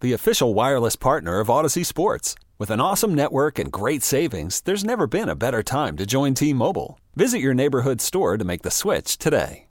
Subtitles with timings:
[0.00, 2.34] the official wireless partner of Audacy Sports.
[2.58, 6.34] With an awesome network and great savings, there's never been a better time to join
[6.34, 6.98] T Mobile.
[7.14, 9.66] Visit your neighborhood store to make the switch today.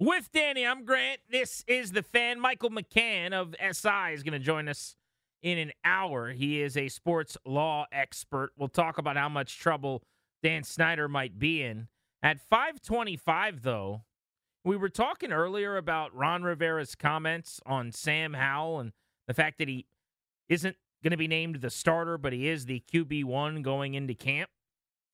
[0.00, 1.20] With Danny, I'm Grant.
[1.28, 2.38] This is the fan.
[2.38, 4.94] Michael McCann of SI is going to join us
[5.42, 6.30] in an hour.
[6.30, 8.52] He is a sports law expert.
[8.56, 10.04] We'll talk about how much trouble
[10.40, 11.88] Dan Snyder might be in.
[12.22, 14.02] At 525, though,
[14.68, 18.92] we were talking earlier about Ron Rivera's comments on Sam Howell and
[19.26, 19.86] the fact that he
[20.50, 24.50] isn't going to be named the starter, but he is the QB1 going into camp.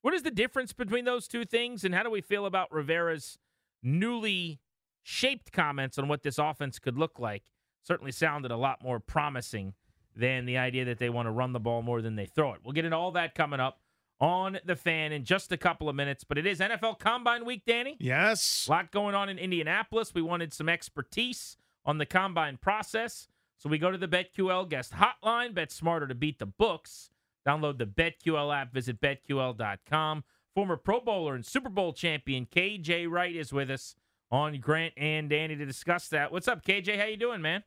[0.02, 3.38] What is the difference between those two things, and how do we feel about Rivera's
[3.80, 4.58] newly
[5.04, 7.44] shaped comments on what this offense could look like?
[7.84, 9.74] Certainly sounded a lot more promising
[10.16, 12.60] than the idea that they want to run the ball more than they throw it.
[12.64, 13.78] We'll get into all that coming up
[14.24, 16.24] on the fan in just a couple of minutes.
[16.24, 17.98] But it is NFL Combine Week, Danny.
[18.00, 18.64] Yes.
[18.66, 20.14] A lot going on in Indianapolis.
[20.14, 23.28] We wanted some expertise on the combine process.
[23.58, 25.54] So we go to the BetQL guest hotline.
[25.54, 27.10] Bet smarter to beat the books.
[27.46, 28.72] Download the BetQL app.
[28.72, 30.24] Visit betql.com.
[30.54, 33.94] Former Pro Bowler and Super Bowl champion KJ Wright is with us
[34.30, 36.32] on Grant and Danny to discuss that.
[36.32, 36.98] What's up, KJ?
[36.98, 37.62] How you doing, man?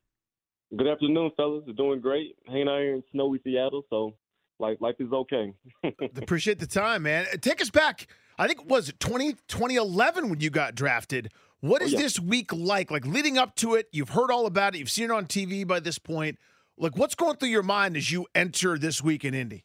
[0.75, 1.65] Good afternoon, fellas.
[1.77, 2.35] Doing great.
[2.47, 4.15] Hanging out here in snowy Seattle, so
[4.59, 5.53] life life is okay.
[6.15, 7.25] Appreciate the time, man.
[7.41, 8.07] Take us back.
[8.37, 11.31] I think was it 20, 2011 when you got drafted.
[11.61, 12.03] What is Oh, yeah.
[12.03, 12.91] this week like?
[12.91, 14.77] Like leading up to it, you've heard all about it.
[14.79, 16.37] You've seen it on TV by this point.
[16.77, 19.63] Like, what's going through your mind as you enter this week in Indy?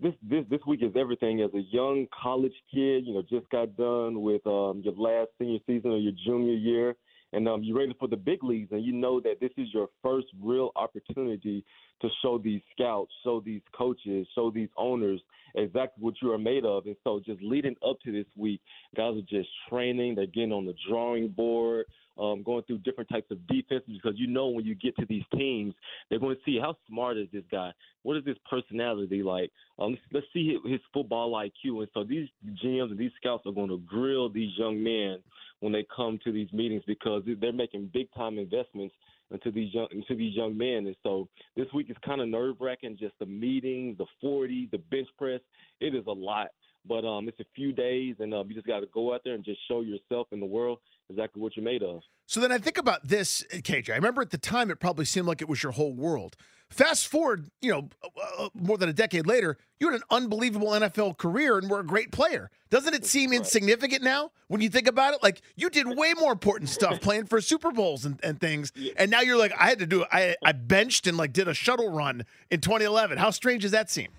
[0.00, 1.42] this this this week is everything.
[1.42, 5.58] As a young college kid, you know, just got done with um, your last senior
[5.66, 6.96] season or your junior year,
[7.32, 9.88] and um, you're ready for the big leagues, and you know that this is your
[10.02, 11.64] first real opportunity
[12.02, 15.20] to show these scouts, show these coaches, show these owners
[15.54, 16.86] exactly what you are made of.
[16.86, 18.60] And so, just leading up to this week,
[18.96, 20.14] guys are just training.
[20.14, 21.86] They're getting on the drawing board.
[22.18, 25.22] Um, going through different types of defenses because you know when you get to these
[25.34, 25.72] teams,
[26.10, 29.50] they're going to see how smart is this guy, what is his personality like.
[29.78, 32.28] Um, let's, let's see his, his football IQ, and so these
[32.62, 35.20] GMs and these scouts are going to grill these young men
[35.60, 38.94] when they come to these meetings because they're making big time investments
[39.30, 40.86] into these young into these young men.
[40.86, 42.96] And so this week is kind of nerve wracking.
[42.98, 45.40] Just the meetings, the forty, the bench press.
[45.80, 46.48] It is a lot,
[46.86, 49.34] but um, it's a few days, and um, you just got to go out there
[49.34, 52.00] and just show yourself in the world exactly what you're made of.
[52.26, 53.90] So then I think about this, KJ.
[53.90, 56.36] I remember at the time it probably seemed like it was your whole world.
[56.70, 60.68] Fast forward, you know, uh, uh, more than a decade later, you had an unbelievable
[60.68, 62.48] NFL career and were a great player.
[62.70, 65.20] Doesn't it seem insignificant now when you think about it?
[65.20, 69.10] Like you did way more important stuff playing for Super Bowls and, and things, and
[69.10, 70.08] now you're like, I had to do it.
[70.12, 73.18] I I benched and like did a shuttle run in 2011.
[73.18, 74.10] How strange does that seem?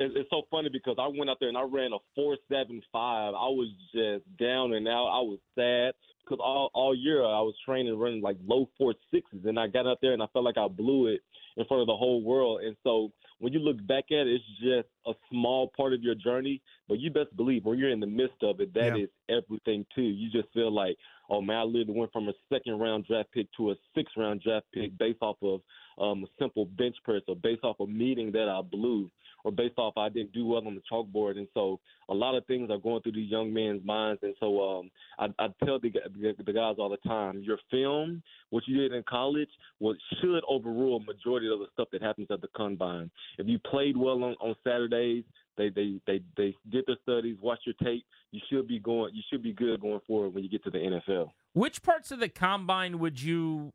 [0.00, 2.82] It- It's so funny because I went out there and I ran a four seven
[2.92, 3.34] five.
[3.34, 5.06] I was just down and out.
[5.08, 5.94] I was sad
[6.24, 9.86] because all all year I was training running like low four sixes, and I got
[9.86, 11.20] out there and I felt like I blew it
[11.56, 12.62] in front of the whole world.
[12.62, 16.14] And so when you look back at it, it's just a small part of your
[16.14, 16.62] journey.
[16.88, 19.36] But you best believe when you're in the midst of it, that is Yeah.
[19.36, 20.02] everything too.
[20.02, 20.96] You just feel like,
[21.28, 24.40] oh man, I literally went from a second round draft pick to a sixth round
[24.40, 25.60] draft pick based off of
[25.98, 29.10] um, a simple bench press or based off a meeting that I blew
[29.44, 31.36] or based off I didn't do well on the chalkboard.
[31.36, 34.20] And so a lot of things are going through these young men's minds.
[34.22, 38.64] And so um, I, I tell the, the, guys all the time, your film, what
[38.66, 39.48] you did in college,
[39.78, 43.10] what should overrule a majority of the stuff that happens at the combine.
[43.38, 45.24] If you played well on, on Saturdays,
[45.56, 48.04] they, they they they did their studies, watch your tape.
[48.30, 49.14] You should be going.
[49.14, 51.30] You should be good going forward when you get to the NFL.
[51.52, 53.72] Which parts of the combine would you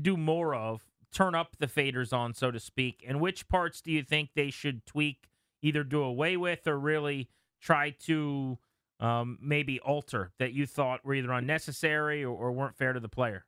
[0.00, 0.82] do more of?
[1.14, 4.50] Turn up the faders on, so to speak, and which parts do you think they
[4.50, 5.30] should tweak,
[5.62, 7.28] either do away with or really
[7.60, 8.58] try to
[8.98, 13.08] um, maybe alter that you thought were either unnecessary or, or weren't fair to the
[13.08, 13.44] player?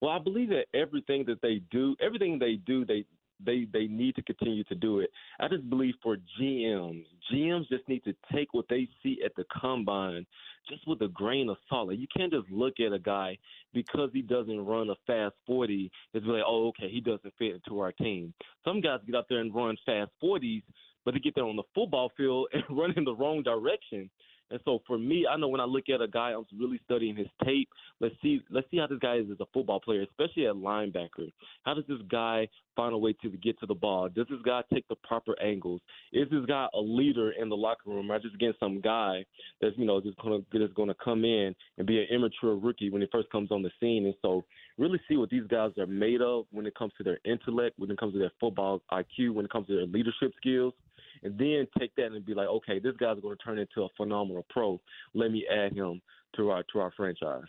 [0.00, 3.04] Well, I believe that everything that they do, everything they do, they
[3.44, 5.10] they they need to continue to do it.
[5.40, 9.44] I just believe for GMs, GMs just need to take what they see at the
[9.52, 10.26] combine
[10.68, 11.88] just with a grain of salt.
[11.88, 13.38] Like you can't just look at a guy
[13.72, 17.54] because he doesn't run a fast 40 and be like, oh, okay, he doesn't fit
[17.54, 18.32] into our team.
[18.64, 20.62] Some guys get out there and run fast 40s,
[21.04, 24.10] but they get there on the football field and run in the wrong direction.
[24.50, 27.16] And so for me, I know when I look at a guy, I'm really studying
[27.16, 27.68] his tape.
[28.00, 31.32] Let's see, let's see how this guy is as a football player, especially at linebacker.
[31.64, 34.08] How does this guy find a way to get to the ball?
[34.08, 35.80] Does this guy take the proper angles?
[36.12, 39.24] Is this guy a leader in the locker room, or just again some guy
[39.60, 43.00] that's you know just gonna just gonna come in and be an immature rookie when
[43.00, 44.04] he first comes on the scene?
[44.04, 44.44] And so
[44.78, 47.90] really see what these guys are made of when it comes to their intellect, when
[47.90, 50.74] it comes to their football IQ, when it comes to their leadership skills
[51.22, 53.88] and then take that and be like, okay, this guy's going to turn into a
[53.96, 54.80] phenomenal pro.
[55.14, 56.00] Let me add him
[56.36, 57.44] to our to our franchise.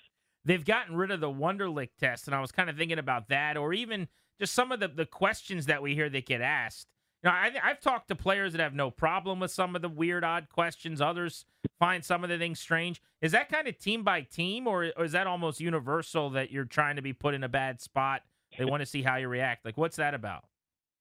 [0.46, 3.58] They've gotten rid of the Wonderlic test, and I was kind of thinking about that,
[3.58, 4.08] or even
[4.40, 6.88] just some of the, the questions that we hear that get asked.
[7.24, 9.90] You know, I, I've talked to players that have no problem with some of the
[9.90, 11.02] weird, odd questions.
[11.02, 11.46] Others
[11.80, 13.02] find some of the things strange.
[13.22, 16.66] Is that kind of team by team, or, or is that almost universal that you're
[16.66, 18.22] trying to be put in a bad spot?
[18.58, 19.66] They want to see how you react.
[19.66, 20.46] Like, what's that about?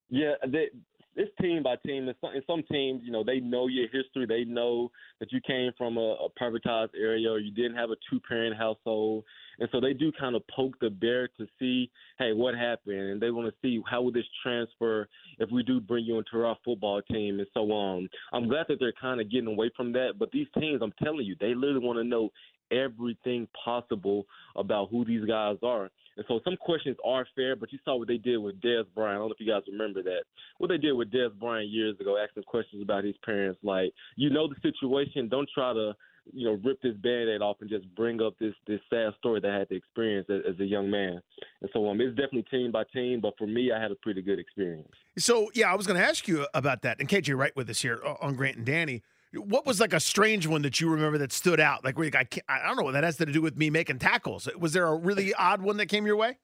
[0.09, 0.71] Yeah, they,
[1.17, 2.09] it's team by team.
[2.09, 4.27] In some, in some teams, you know, they know your history.
[4.27, 7.97] They know that you came from a, a privatized area or you didn't have a
[8.11, 9.25] two parent household.
[9.59, 13.01] And so they do kind of poke the bear to see, hey, what happened?
[13.01, 15.09] And they want to see how would this transfer
[15.39, 18.09] if we do bring you into our football team and so on.
[18.33, 20.19] I'm glad that they're kind of getting away from that.
[20.19, 22.31] But these teams, I'm telling you, they literally want to know
[22.71, 24.27] everything possible
[24.57, 25.91] about who these guys are.
[26.17, 29.17] And so some questions are fair, but you saw what they did with Dez Bryant.
[29.17, 30.23] I don't know if you guys remember that.
[30.59, 34.31] What they did with Dez Bryant years ago, asking questions about his parents, like, you
[34.31, 35.95] know the situation, don't try to,
[36.33, 39.51] you know, rip this band-aid off and just bring up this this sad story that
[39.51, 41.21] I had to experience as, as a young man.
[41.61, 44.23] And so um, it's definitely team by team, but for me, I had a pretty
[44.23, 44.89] good experience.
[45.19, 46.99] So, yeah, I was going to ask you about that.
[46.99, 49.03] And KJ Wright with us here on Grant and Danny.
[49.37, 51.85] What was like a strange one that you remember that stood out?
[51.85, 53.99] Like, where you, I, I don't know what that has to do with me making
[53.99, 54.49] tackles.
[54.59, 56.39] Was there a really odd one that came your way?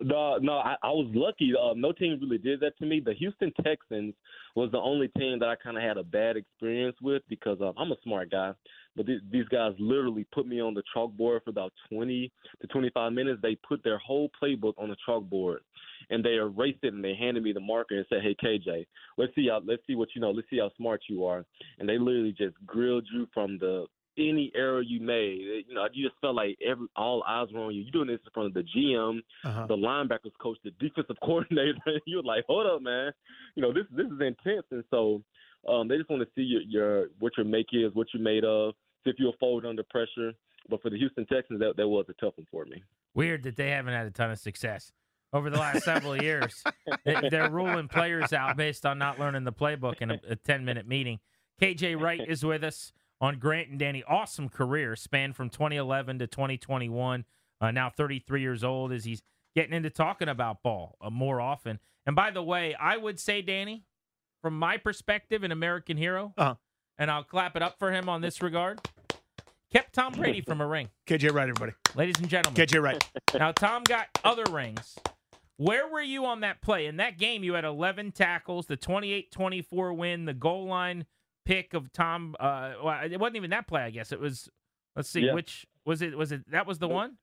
[0.00, 1.52] No, no, I, I was lucky.
[1.54, 3.00] Uh, no team really did that to me.
[3.00, 4.14] The Houston Texans
[4.56, 7.72] was the only team that I kind of had a bad experience with because uh,
[7.76, 8.52] I'm a smart guy.
[8.96, 13.12] But th- these guys literally put me on the chalkboard for about 20 to 25
[13.12, 13.40] minutes.
[13.42, 15.58] They put their whole playbook on the chalkboard,
[16.10, 18.86] and they erased it and they handed me the marker and said, "Hey KJ,
[19.18, 20.30] let's see how let's see what you know.
[20.30, 21.44] Let's see how smart you are."
[21.78, 23.86] And they literally just grilled you from the
[24.18, 25.64] any error you made.
[25.68, 27.82] You know, you just felt like every all eyes were on you.
[27.82, 29.66] You're doing this in front of the GM, uh-huh.
[29.66, 31.78] the linebackers coach, the defensive coordinator.
[32.06, 33.12] You're like, hold up, man.
[33.54, 34.66] You know, this this is intense.
[34.70, 35.22] And so
[35.68, 38.44] um, they just want to see your, your what your make is, what you're made
[38.44, 38.74] of,
[39.04, 40.32] see if you'll fold under pressure.
[40.68, 42.82] But for the Houston Texans, that that was a tough one for me.
[43.14, 44.92] Weird that they haven't had a ton of success
[45.32, 46.62] over the last several years.
[47.04, 50.86] They're ruling players out based on not learning the playbook in a, a 10 minute
[50.86, 51.20] meeting.
[51.60, 54.02] KJ Wright is with us on Grant and Danny.
[54.06, 57.24] Awesome career, spanned from 2011 to 2021.
[57.60, 59.22] Uh, now 33 years old as he's
[59.54, 61.78] getting into talking about ball uh, more often.
[62.04, 63.84] And by the way, I would say, Danny,
[64.42, 66.56] from my perspective, an American hero, uh-huh.
[66.98, 68.80] and I'll clap it up for him on this regard,
[69.72, 70.88] kept Tom Brady from a ring.
[71.06, 71.72] KJ Wright, everybody.
[71.94, 72.60] Ladies and gentlemen.
[72.60, 73.08] KJ Wright.
[73.38, 74.98] Now, Tom got other rings.
[75.56, 76.84] Where were you on that play?
[76.84, 81.06] In that game, you had 11 tackles, the 28 24 win, the goal line
[81.44, 82.36] pick of Tom.
[82.38, 83.82] Uh, well, it wasn't even that play.
[83.82, 84.48] I guess it was.
[84.96, 85.34] Let's see, yeah.
[85.34, 86.16] which was it?
[86.16, 87.16] Was it that was the one?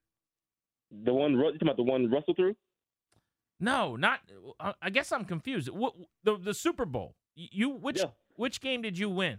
[0.90, 2.56] The one you talking about the one Russell threw?
[3.60, 4.20] No, not.
[4.58, 5.68] Uh, I guess I'm confused.
[5.68, 7.14] What, the the Super Bowl?
[7.36, 8.06] You which yeah.
[8.36, 9.38] which game did you win?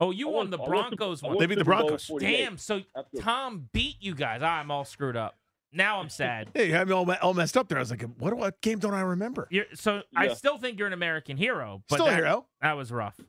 [0.00, 1.38] Oh, you won, won the Broncos one.
[1.38, 2.10] They beat the Broncos.
[2.20, 2.56] Damn!
[2.56, 3.20] So Absolutely.
[3.20, 4.42] Tom beat you guys.
[4.42, 5.36] I'm all screwed up.
[5.72, 6.50] Now I'm sad.
[6.54, 7.78] hey, you had me all, all messed up there.
[7.78, 9.48] I was like, what, what game don't I remember?
[9.50, 10.20] You're, so yeah.
[10.20, 11.82] I still think you're an American hero.
[11.88, 12.46] But still that, a hero.
[12.62, 13.20] That was rough.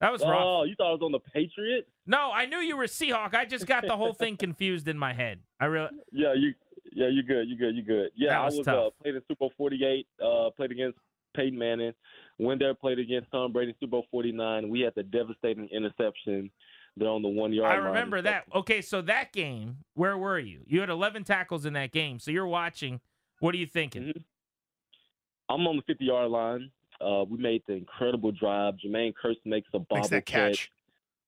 [0.00, 0.42] That was rough.
[0.42, 1.88] Oh, you thought I was on the Patriots?
[2.06, 3.34] No, I knew you were Seahawk.
[3.34, 5.40] I just got the whole thing confused in my head.
[5.60, 5.90] I really.
[6.10, 6.54] Yeah, you.
[6.92, 7.48] Yeah, you're good.
[7.48, 7.76] You're good.
[7.76, 8.10] You're good.
[8.16, 10.06] Yeah, was I was uh, played in Super Bowl 48.
[10.20, 10.98] Uh, played against
[11.36, 11.92] Peyton Manning.
[12.38, 14.68] Went there, played against Tom Brady, Super Bowl 49.
[14.68, 16.50] We had the devastating interception
[16.96, 17.70] They're on the one yard.
[17.70, 18.44] I remember that.
[18.54, 20.62] Okay, so that game, where were you?
[20.66, 22.18] You had 11 tackles in that game.
[22.18, 23.00] So you're watching.
[23.40, 24.02] What are you thinking?
[24.02, 25.54] Mm-hmm.
[25.54, 26.70] I'm on the 50 yard line.
[27.00, 28.74] Uh, we made the incredible drive.
[28.74, 30.52] Jermaine Kearse makes a bobble makes that catch.
[30.52, 30.70] catch.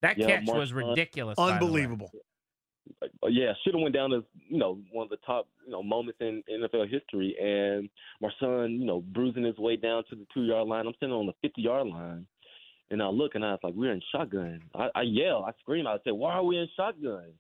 [0.02, 1.38] That yeah, catch Mark was ridiculous.
[1.38, 2.10] Unbelievable.
[3.00, 5.82] Uh, yeah, should have went down as you know one of the top you know
[5.82, 7.36] moments in NFL history.
[7.40, 7.88] And
[8.20, 10.86] my son, you know, bruising his way down to the two yard line.
[10.86, 12.26] I'm sitting on the 50 yard line,
[12.90, 14.60] and I look and I was like, we're in shotgun.
[14.74, 17.32] I, I yell, I scream, I say, why are we in shotgun?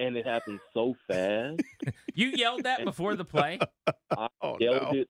[0.00, 1.60] And it happened so fast.
[2.14, 3.58] You yelled that before the play.
[4.16, 5.00] I Oh, yelled no.
[5.00, 5.08] it.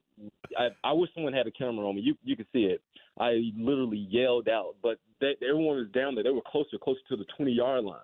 [0.56, 2.02] I, I wish someone had a camera on me.
[2.02, 2.82] You you could see it.
[3.18, 6.24] I literally yelled out, but they, everyone was down there.
[6.24, 7.98] They were closer, closer to the twenty yard line,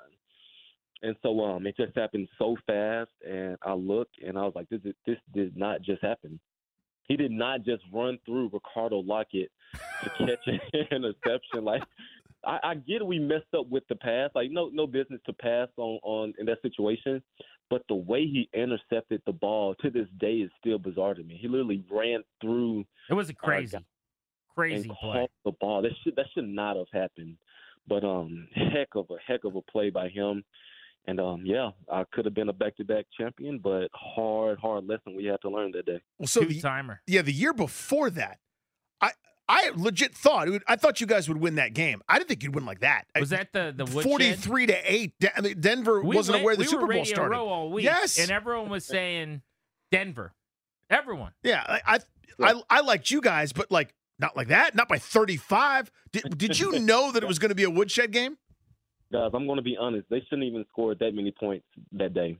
[1.02, 3.11] and so um, it just happened so fast.
[3.28, 6.40] And I looked, and I was like, this is, this did not just happen.
[7.09, 9.50] He did not just run through Ricardo Lockette
[10.02, 11.64] to catch an interception.
[11.64, 11.83] Like
[12.47, 14.31] I, I get we messed up with the pass.
[14.35, 17.23] Like no no business to pass on on in that situation.
[17.69, 21.37] But the way he intercepted the ball to this day is still bizarre to me.
[21.41, 23.79] He literally ran through It was a crazy,
[24.55, 25.26] crazy play.
[25.45, 25.83] the ball.
[25.83, 27.37] That should that should not have happened.
[27.88, 30.45] But um, heck of a heck of a play by him.
[31.09, 35.25] And um, yeah, I could have been a back-to-back champion, but hard, hard lesson we
[35.25, 36.00] had to learn that day.
[36.19, 37.00] Well, so Two the, timer.
[37.07, 38.41] yeah, the year before that,
[39.00, 39.12] I
[39.49, 42.03] I legit thought would, I thought you guys would win that game.
[42.09, 43.07] I didn't think you'd win like that.
[43.19, 45.12] Was that the the forty-three to eight?
[45.21, 47.31] De- I mean, Denver We wasn't went- aware the we Super were Bowl Radio started.
[47.37, 48.19] Row all week, Yes.
[48.19, 49.43] and everyone was saying
[49.93, 50.33] Denver.
[50.91, 51.33] Everyone.
[51.43, 51.99] Yeah, I
[52.41, 55.91] I, I I liked you guys, but like not like that, not by thirty-five.
[56.12, 58.38] Did Did you know that it was going to be a woodshed game?
[59.12, 60.09] Guys, I'm going to be honest.
[60.11, 62.37] They shouldn't even scored that many points that day.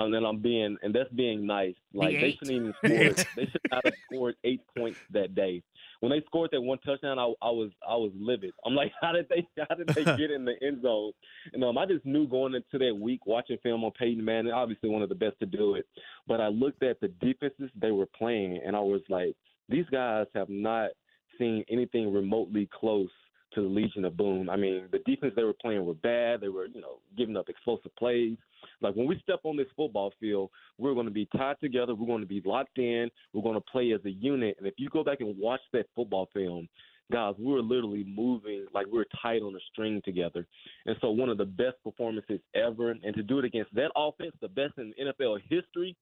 [0.00, 1.74] And then I'm being, and that's being nice.
[1.92, 2.38] Like they eight.
[2.38, 3.26] shouldn't even The scored.
[3.36, 5.62] they should not have scored eight points that day.
[6.00, 8.52] When they scored that one touchdown, I, I was I was livid.
[8.64, 11.12] I'm like, how did they how did they get in the end zone?
[11.52, 14.88] And um, I just knew going into that week watching film on Peyton Manning, obviously
[14.88, 15.86] one of the best to do it.
[16.26, 19.34] But I looked at the defenses they were playing, and I was like,
[19.68, 20.90] these guys have not
[21.38, 23.10] seen anything remotely close
[23.54, 24.50] to the Legion of Boom.
[24.50, 26.40] I mean, the defense they were playing were bad.
[26.40, 28.36] They were, you know, giving up explosive plays.
[28.80, 31.94] Like when we step on this football field, we're going to be tied together.
[31.94, 33.10] We're going to be locked in.
[33.32, 34.56] We're going to play as a unit.
[34.58, 36.68] And if you go back and watch that football film,
[37.10, 40.46] guys, we were literally moving like we were tied on a string together.
[40.86, 42.90] And so one of the best performances ever.
[42.90, 45.96] And to do it against that offense, the best in NFL history,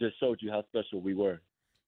[0.00, 1.40] just showed you how special we were.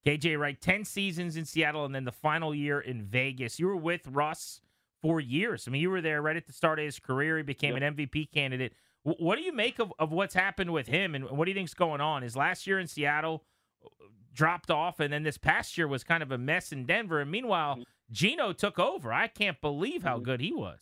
[0.07, 3.59] KJ Wright, 10 seasons in Seattle and then the final year in Vegas.
[3.59, 4.61] You were with Russ
[5.05, 5.69] for years.
[5.69, 7.37] I mean, you were there right at the start of his career.
[7.37, 8.73] He became an MVP candidate.
[9.05, 11.55] W- what do you make of, of what's happened with him and what do you
[11.55, 12.23] think's going on?
[12.23, 13.45] His last year in Seattle
[13.85, 13.89] uh,
[14.33, 17.21] dropped off, and then this past year was kind of a mess in Denver.
[17.21, 17.81] And meanwhile,
[18.11, 19.13] Geno took over.
[19.13, 20.81] I can't believe how good he was.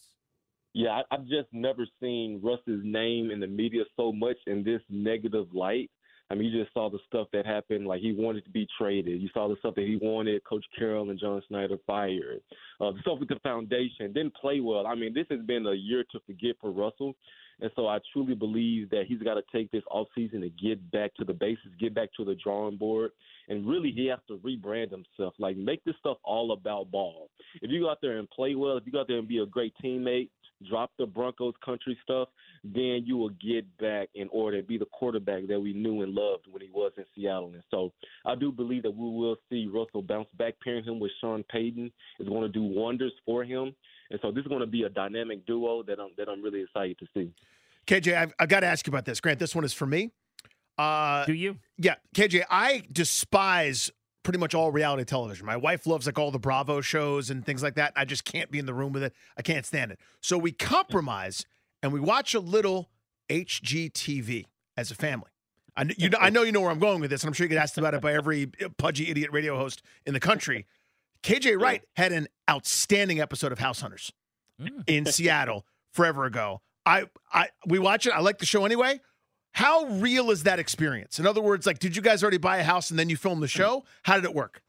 [0.72, 5.48] Yeah, I've just never seen Russ's name in the media so much in this negative
[5.52, 5.90] light.
[6.32, 7.86] I mean, you just saw the stuff that happened.
[7.86, 9.20] Like he wanted to be traded.
[9.20, 12.40] You saw the stuff that he wanted Coach Carroll and John Schneider fired.
[12.80, 14.86] Uh, the stuff with the foundation didn't play well.
[14.86, 17.14] I mean, this has been a year to forget for Russell,
[17.60, 20.90] and so I truly believe that he's got to take this off season to get
[20.90, 23.10] back to the basics, get back to the drawing board,
[23.50, 25.34] and really he has to rebrand himself.
[25.38, 27.28] Like make this stuff all about ball.
[27.60, 29.38] If you go out there and play well, if you go out there and be
[29.38, 30.30] a great teammate,
[30.68, 32.28] drop the Broncos country stuff,
[32.64, 36.14] then you will get back in order and be the quarterback that we knew and
[36.14, 37.52] loved when he was in Seattle.
[37.54, 37.92] And so
[38.24, 40.54] I do believe that we will see Russell bounce back.
[40.62, 41.90] Pairing him with Sean Payton
[42.20, 43.74] is going to do wonders for him.
[44.10, 46.62] And so this is going to be a dynamic duo that I'm that I'm really
[46.62, 47.32] excited to see.
[47.86, 49.20] KJ, I've, I've got to ask you about this.
[49.20, 50.10] Grant, this one is for me.
[50.78, 51.56] Uh, Do you?
[51.78, 53.90] yeah, KJ, I despise
[54.22, 55.46] pretty much all reality television.
[55.46, 57.92] My wife loves like all the Bravo shows and things like that.
[57.96, 59.12] I just can't be in the room with it.
[59.36, 59.98] I can't stand it.
[60.20, 61.44] So we compromise
[61.82, 62.90] and we watch a little
[63.28, 65.30] HGTV as a family.
[65.76, 67.44] I, you know, I know you know where I'm going with this, and I'm sure
[67.44, 70.66] you get asked about it by every pudgy idiot radio host in the country.
[71.22, 74.12] KJ Wright had an outstanding episode of House Hunters
[74.60, 74.84] Mm.
[74.86, 76.60] in Seattle forever ago.
[76.84, 78.10] I, I, we watch it.
[78.12, 79.00] I like the show anyway.
[79.52, 81.18] How real is that experience?
[81.18, 83.42] In other words, like, did you guys already buy a house and then you filmed
[83.42, 83.84] the show?
[84.02, 84.62] How did it work?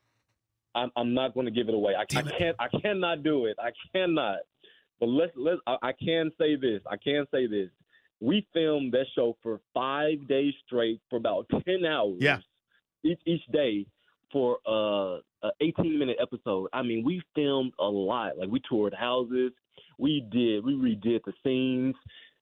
[0.75, 1.93] I'm, I'm not going to give it away.
[1.95, 2.55] I, I can't.
[2.59, 3.57] I cannot do it.
[3.59, 4.39] I cannot.
[4.99, 5.59] But let's let's.
[5.67, 6.81] I, I can say this.
[6.89, 7.69] I can say this.
[8.19, 12.17] We filmed that show for five days straight for about ten hours.
[12.19, 12.39] Yeah.
[13.03, 13.85] Each each day
[14.31, 16.69] for uh, a 18 minute episode.
[16.73, 18.37] I mean, we filmed a lot.
[18.37, 19.51] Like we toured houses.
[19.97, 20.65] We did.
[20.65, 21.95] We redid the scenes.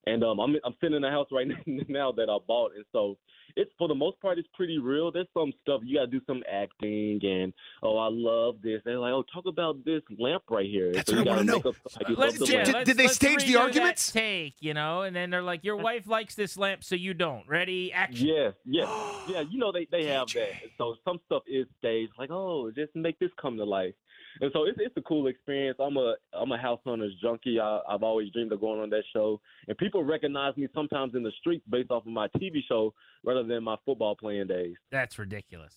[0.08, 3.17] And um, I'm I'm sitting in a house right now that I bought, and so
[3.55, 5.12] it's for the most part it's pretty real.
[5.12, 7.53] There's some stuff you got to do some acting, and
[7.84, 8.81] oh I love this.
[8.84, 10.91] They're like, oh talk about this lamp right here.
[10.91, 11.58] That's so what you I wanna know.
[11.58, 12.63] up like you Let's, love yeah.
[12.63, 14.12] Did- let's- did they let's stage the arguments?
[14.12, 17.48] Take, you know, and then they're like, "Your wife likes this lamp, so you don't."
[17.48, 17.93] Ready?
[17.93, 18.25] Action.
[18.27, 18.89] Yes, yes,
[19.27, 19.41] yeah.
[19.41, 20.50] You know they they have that.
[20.79, 23.93] So some stuff is staged, like oh, just make this come to life.
[24.40, 25.78] And so it's it's a cool experience.
[25.80, 27.60] I'm a I'm a house hunters junkie.
[27.60, 31.24] I, I've always dreamed of going on that show, and people recognize me sometimes in
[31.24, 34.76] the streets based off of my TV show rather than my football playing days.
[34.92, 35.76] That's ridiculous.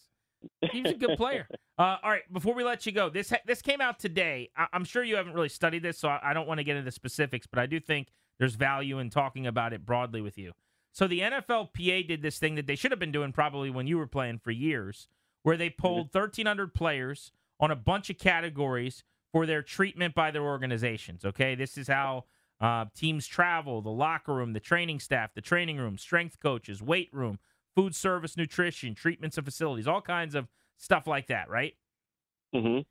[0.71, 1.49] He's a good player.
[1.79, 4.51] Uh, all right, before we let you go, this ha- this came out today.
[4.57, 6.77] I- I'm sure you haven't really studied this, so I, I don't want to get
[6.77, 8.09] into specifics, but I do think
[8.39, 10.53] there's value in talking about it broadly with you.
[10.93, 13.99] So the NFLPA did this thing that they should have been doing probably when you
[13.99, 15.09] were playing for years,
[15.43, 20.43] where they polled 1,300 players on a bunch of categories for their treatment by their
[20.43, 21.25] organizations.
[21.25, 22.25] Okay, this is how
[22.61, 27.11] uh, teams travel, the locker room, the training staff, the training room, strength coaches, weight
[27.13, 27.39] room,
[27.75, 31.75] food service, nutrition, treatments and facilities, all kinds of stuff like that, right?
[32.53, 32.85] hmm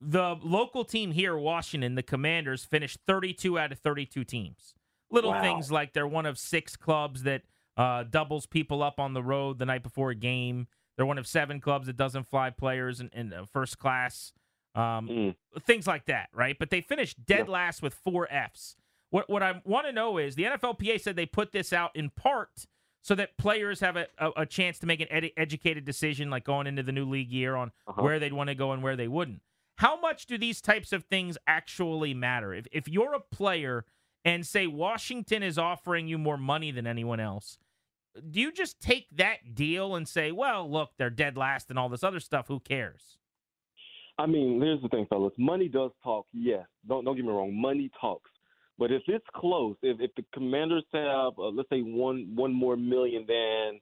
[0.00, 4.74] The local team here, Washington, the Commanders, finished 32 out of 32 teams.
[5.10, 5.40] Little Wow.
[5.42, 7.42] things like they're one of six clubs that
[7.76, 10.68] uh, doubles people up on the road the night before a game.
[10.96, 14.32] They're one of seven clubs that doesn't fly players in, in uh, first class.
[14.76, 15.36] Um, Mm.
[15.62, 16.56] things like that, right?
[16.58, 17.52] But they finished dead Yeah.
[17.52, 18.76] last with four Fs.
[19.10, 22.10] What what I want to know is the NFLPA said they put this out in
[22.10, 22.66] part
[23.02, 26.42] so that players have a, a, a chance to make an ed- educated decision, like
[26.42, 28.02] going into the new league year, on Uh-huh.
[28.02, 29.42] where they'd want to go and where they wouldn't.
[29.78, 32.52] How much do these types of things actually matter?
[32.52, 33.84] If if you're a player
[34.24, 37.58] and say Washington is offering you more money than anyone else,
[38.30, 41.88] do you just take that deal and say, well, look, they're dead last and all
[41.88, 42.48] this other stuff?
[42.48, 43.18] Who cares?
[44.18, 45.32] I mean, here's the thing, fellas.
[45.38, 46.66] Money does talk, yes.
[46.88, 47.54] Don't don't get me wrong.
[47.60, 48.30] Money talks.
[48.78, 52.76] But if it's close, if if the Commanders have, uh, let's say one one more
[52.76, 53.80] million than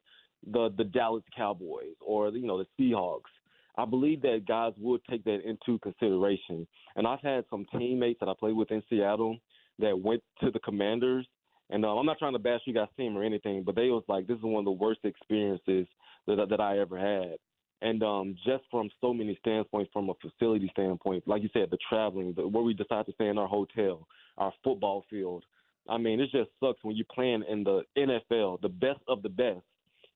[0.53, 3.31] the the Dallas Cowboys or you know the Seahawks,
[3.77, 6.67] I believe that guys would take that into consideration.
[6.97, 9.39] And I've had some teammates that I played with in Seattle
[9.79, 11.27] that went to the Commanders,
[11.73, 14.05] and uh, I'm not trying to bash you guys' team or anything, but they was
[14.07, 15.87] like, this is one of the worst experiences
[16.27, 17.39] that that I ever had.
[17.81, 21.79] And um, just from so many standpoints, from a facility standpoint, like you said, the
[21.89, 24.07] traveling, the, where we decide to stay in our hotel,
[24.39, 25.43] our football field.
[25.89, 29.29] I mean, it just sucks when you're playing in the NFL, the best of the
[29.29, 29.63] best,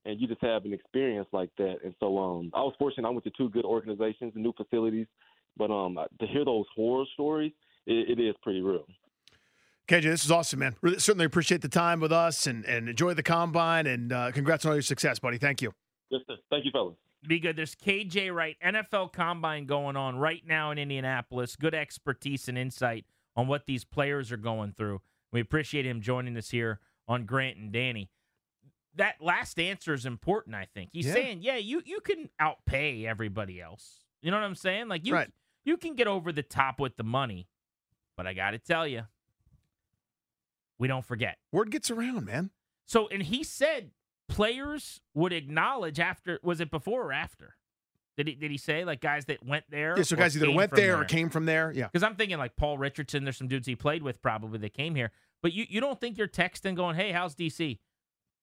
[0.05, 1.79] and you just have an experience like that.
[1.83, 3.05] And so um, I was fortunate.
[3.05, 5.07] I went to two good organizations and new facilities,
[5.57, 7.51] but um, to hear those horror stories,
[7.85, 8.85] it, it is pretty real.
[9.87, 10.75] KJ, this is awesome, man.
[10.81, 13.87] Really, certainly appreciate the time with us and, and enjoy the combine.
[13.87, 15.37] And uh, congrats on all your success, buddy.
[15.37, 15.73] Thank you.
[16.09, 16.35] Yes, sir.
[16.49, 16.95] Thank you, fellas.
[17.25, 17.55] be good.
[17.55, 21.55] There's KJ Wright, NFL Combine going on right now in Indianapolis.
[21.55, 25.01] Good expertise and insight on what these players are going through.
[25.31, 28.09] We appreciate him joining us here on Grant and Danny.
[28.95, 30.89] That last answer is important, I think.
[30.91, 31.13] He's Yeah.
[31.13, 34.01] saying, yeah, you you can outpay everybody else.
[34.21, 34.87] You know what I'm saying?
[34.87, 35.29] Like you Right.
[35.63, 37.47] you can get over the top with the money,
[38.17, 39.03] but I got to tell you,
[40.79, 41.37] we don't forget.
[41.51, 42.51] Word gets around, man.
[42.85, 43.91] So, and he said
[44.29, 46.39] players would acknowledge after.
[46.43, 47.55] Was it before or after?
[48.17, 49.93] Did he did he say like guys that went there?
[49.95, 51.71] Yeah, so guys either went from there or came from there.
[51.73, 51.85] Yeah.
[51.85, 53.23] Because I'm thinking like Paul Richardson.
[53.23, 55.11] There's some dudes he played with probably that came here.
[55.43, 57.77] But you you don't think you're texting going, hey, how's DC,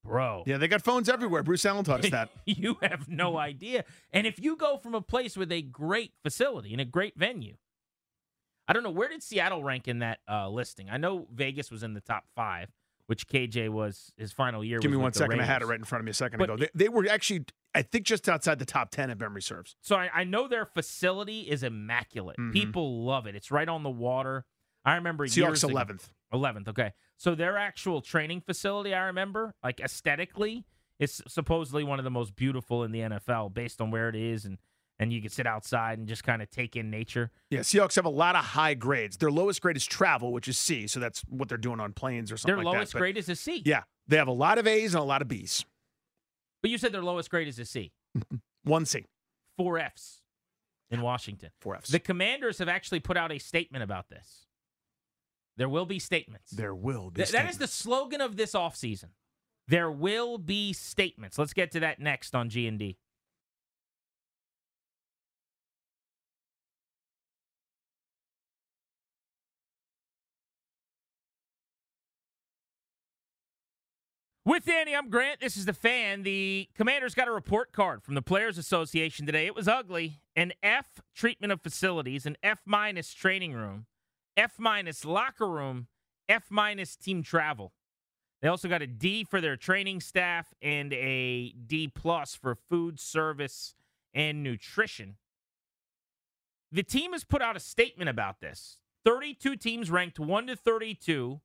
[0.01, 0.43] bro?
[0.45, 1.43] Yeah, they got phones everywhere.
[1.43, 2.29] Bruce Allen taught us that.
[2.45, 3.83] you have no idea.
[4.13, 7.55] And if you go from a place with a great facility and a great venue,
[8.67, 10.89] I don't know where did Seattle rank in that uh, listing.
[10.89, 12.69] I know Vegas was in the top five,
[13.07, 14.79] which KJ was his final year.
[14.79, 15.39] Give me one second.
[15.39, 16.57] I had it right in front of me a second But ago.
[16.57, 19.75] They, they were actually, I think, just outside the top 10 if memory serves.
[19.81, 22.37] So I, I know their facility is immaculate.
[22.39, 22.53] Mhm.
[22.53, 23.35] People love it.
[23.35, 24.45] It's right on the water.
[24.83, 26.09] I remember Seahawks 11th.
[26.33, 26.67] 11th.
[26.69, 26.93] Okay.
[27.17, 30.65] So their actual training facility, I remember, like aesthetically,
[30.99, 34.45] it's supposedly one of the most beautiful in the NFL based on where it is
[34.45, 34.57] and
[34.99, 37.31] and you can sit outside and just kind of take in nature.
[37.49, 39.17] Yeah, Seahawks have a lot of high grades.
[39.17, 40.87] Their lowest grade is travel, which is C.
[40.87, 42.99] So that's what they're doing on planes or something Their like lowest that.
[42.99, 43.61] But grade is a C.
[43.65, 45.65] Yeah, they have a lot of A's and a lot of B's.
[46.61, 47.91] But you said their lowest grade is a C.
[48.63, 49.05] One C,
[49.57, 50.21] Four Fs
[50.89, 51.49] in Washington.
[51.61, 51.89] four F's.
[51.89, 54.45] The commanders have actually put out a statement about this.
[55.57, 56.51] There will be statements.
[56.51, 57.21] there will be.
[57.21, 59.09] Th- that is the slogan of this offseason.
[59.67, 61.39] There will be statements.
[61.39, 62.97] Let's get to that next on G&D.
[74.55, 75.41] With Danny, I'm Grant.
[75.41, 76.23] This is the fan.
[76.23, 79.47] The Commanders got a report card from the Players Association today.
[79.47, 80.21] It was ugly.
[80.33, 83.85] An F treatment of facilities, an F minus training room,
[84.37, 85.87] F minus locker room,
[86.29, 87.73] F minus team travel.
[88.41, 92.97] They also got a D for their training staff and a D plus for food
[92.97, 93.75] service
[94.13, 95.17] and nutrition.
[96.71, 98.77] The team has put out a statement about this.
[99.03, 101.41] 32 teams ranked 1 to 32.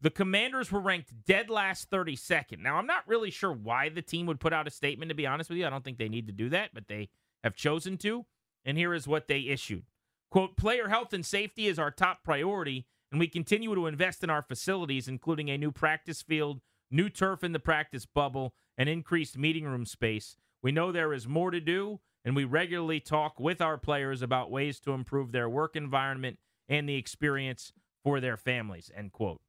[0.00, 2.60] The Commanders were ranked dead last 32nd.
[2.60, 5.26] Now, I'm not really sure why the team would put out a statement, to be
[5.26, 5.66] honest with you.
[5.66, 7.08] I don't think they need to do that, but they
[7.42, 8.24] have chosen to.
[8.64, 9.84] And here is what they issued
[10.30, 14.28] Quote, player health and safety is our top priority, and we continue to invest in
[14.28, 19.38] our facilities, including a new practice field, new turf in the practice bubble, and increased
[19.38, 20.36] meeting room space.
[20.62, 24.50] We know there is more to do, and we regularly talk with our players about
[24.50, 27.72] ways to improve their work environment and the experience
[28.04, 28.90] for their families.
[28.94, 29.40] End quote.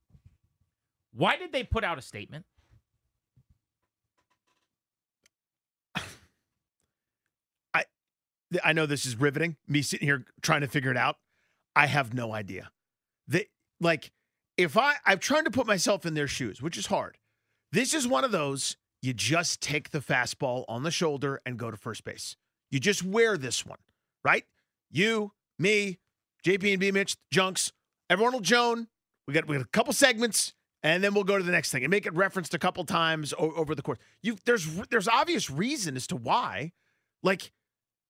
[1.14, 2.46] Why did they put out a statement?
[7.74, 7.84] I
[8.64, 9.58] I know this is riveting.
[9.68, 11.18] Me sitting here trying to figure it out.
[11.76, 12.72] I have no idea.
[13.28, 13.48] They
[13.80, 14.12] like
[14.58, 17.18] if I I'm trying to put myself in their shoes, which is hard.
[17.72, 21.72] This is one of those you just take the fastball on the shoulder and go
[21.72, 22.36] to first base.
[22.70, 23.80] You just wear this one,
[24.24, 24.44] right?
[24.92, 26.00] You, me,
[26.46, 27.72] JP and B Mitch, Junks,
[28.10, 28.88] everyone will Joan.
[29.28, 31.84] We got we got a couple segments and then we'll go to the next thing
[31.84, 34.00] and make it referenced a couple times o- over the course.
[34.22, 36.72] You there's there's obvious reason as to why.
[37.22, 37.52] Like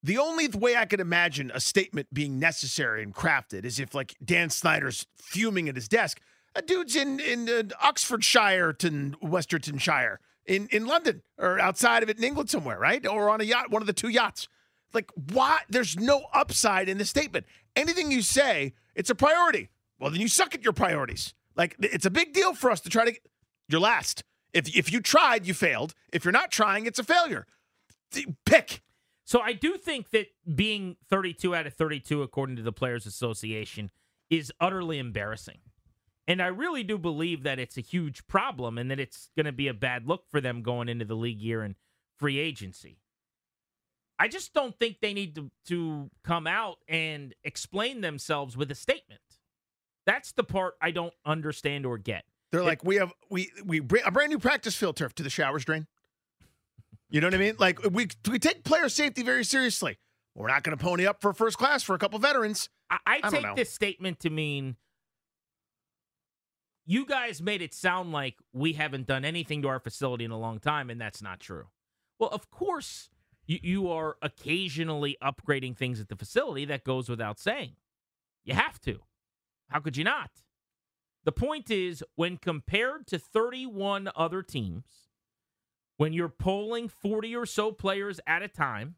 [0.04, 4.16] the only way I could imagine a statement being necessary and crafted is if like
[4.24, 6.20] Dan Snyder's fuming at his desk.
[6.56, 8.90] A dude's in in uh, Oxfordshire to
[9.24, 13.06] Westertonshire in in London or outside of it in England somewhere, right?
[13.06, 14.48] Or on a yacht, one of the two yachts.
[14.94, 15.60] Like why?
[15.70, 17.46] There's no upside in the statement.
[17.76, 19.70] Anything you say, it's a priority.
[20.00, 21.34] Well, then you suck at your priorities.
[21.60, 23.14] Like it's a big deal for us to try to.
[23.68, 24.24] You're last.
[24.54, 25.94] If if you tried, you failed.
[26.14, 27.46] If you're not trying, it's a failure.
[28.46, 28.82] Pick.
[29.26, 33.92] So I do think that being 32 out of 32, according to the Players Association,
[34.30, 35.60] is utterly embarrassing.
[36.28, 39.52] And I really do believe that it's a huge problem and that it's going to
[39.52, 41.76] be a bad look for them going into the league year and
[42.18, 43.00] free agency.
[44.18, 48.76] I just don't think they need to, to come out and explain themselves with a
[48.76, 49.22] statement.
[50.10, 52.26] That's the part I don't understand or get.
[52.52, 55.30] They're like, we have we we bring a brand new practice field turf to the
[55.30, 55.86] showers drain.
[57.12, 57.56] You know what I mean?
[57.58, 59.98] Like we we take player safety very seriously.
[60.36, 62.70] We're not going to pony up for first class for a couple veterans.
[62.88, 64.76] I, I, I take this statement to mean
[66.86, 70.38] you guys made it sound like we haven't done anything to our facility in a
[70.38, 71.70] long time, and that's not true.
[72.20, 73.10] Well, of course,
[73.48, 76.64] you, you are occasionally upgrading things at the facility.
[76.66, 77.72] That goes without saying.
[78.46, 79.00] You have to.
[79.70, 80.32] How could you not?
[81.26, 85.10] The point is, when compared to 31 other teams,
[85.98, 88.96] when you're polling 40 or so players at a time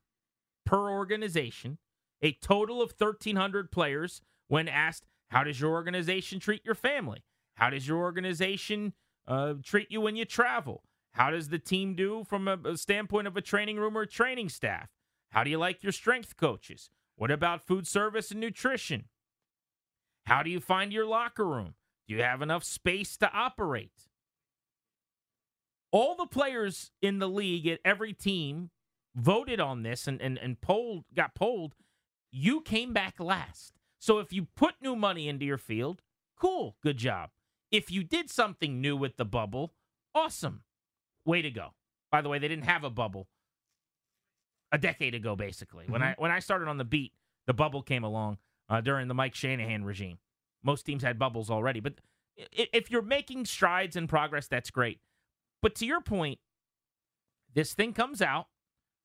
[0.65, 1.79] per organization,
[2.21, 7.23] a total of 1,300 players, when asked, How does your organization treat your family?
[7.55, 8.93] How does your organization
[9.27, 10.83] uh, treat you when you travel?
[11.13, 14.49] How does the team do from a, a standpoint of a training room or training
[14.49, 14.89] staff?
[15.31, 16.89] How do you like your strength coaches?
[17.15, 19.05] What about food service and nutrition?
[20.31, 21.73] How do you find your locker room?
[22.07, 24.07] Do you have enough space to operate?
[25.91, 28.69] All the players in the league at every team
[29.13, 31.75] voted on this and, and, and polled got polled.
[32.31, 33.73] You came back last.
[33.99, 36.01] So if you put new money into your field,
[36.39, 37.31] cool, good job.
[37.69, 39.73] If you did something new with the bubble,
[40.15, 40.63] awesome.
[41.25, 41.73] Way to go.
[42.09, 43.27] By the way, they didn't have a bubble
[44.71, 45.87] a decade ago, basically.
[45.89, 46.11] When mm-hmm.
[46.11, 47.11] I when I started on the beat,
[47.47, 48.37] the bubble came along
[48.71, 50.17] uh, during the Mike Shanahan regime.
[50.63, 51.95] Most teams had bubbles already, but
[52.51, 54.99] if you're making strides and progress, that's great.
[55.61, 56.39] But to your point,
[57.53, 58.47] this thing comes out.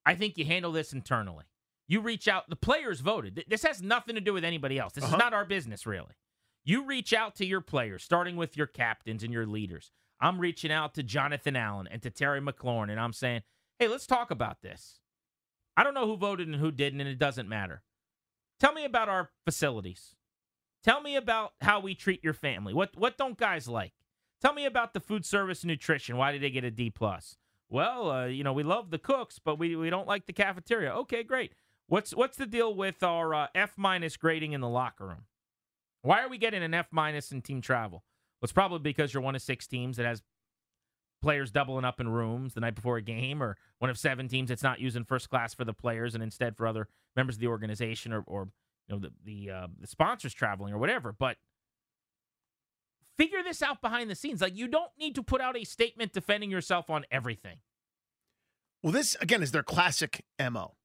[0.05, 1.45] I think you handle this internally.
[1.87, 2.49] You reach out.
[2.49, 3.43] The players voted.
[3.47, 4.93] This has nothing to do with anybody else.
[4.93, 5.15] This Uh-huh.
[5.15, 6.15] is not our business, really.
[6.63, 9.91] You reach out to your players, starting with your captains and your leaders.
[10.19, 13.43] I'm reaching out to Jonathan Allen and to Terry McLaurin, and I'm saying,
[13.79, 14.99] hey, let's talk about this.
[15.77, 17.83] I don't know who voted and who didn't, and it doesn't matter.
[18.59, 20.15] Tell me about our facilities.
[20.83, 22.73] Tell me about how we treat your family.
[22.73, 23.93] What what don't guys like?
[24.41, 26.17] Tell me about the food service and nutrition.
[26.17, 27.37] Why did they get a D plus?
[27.69, 30.91] Well, uh, you know, we love the cooks, but we, we don't like the cafeteria.
[30.91, 31.53] Okay, great.
[31.87, 35.25] What's what's the deal with our uh, F minus grading in the locker room?
[36.01, 38.03] Why are we getting an F minus in team travel?
[38.39, 40.21] Well, it's probably because you're one of six teams that has
[41.27, 44.47] players doubling up in rooms the night before a game, or one of seven teams
[44.47, 46.87] that's not using first class for the players and instead for other
[47.17, 48.47] members of the organization or, or
[48.87, 51.11] you know the the, uh, the sponsors traveling or whatever.
[51.11, 51.35] But
[53.17, 54.39] figure this out behind the scenes.
[54.39, 57.57] Like you don't need to put out a statement defending yourself on everything.
[58.81, 60.75] Well, this again is their classic MO.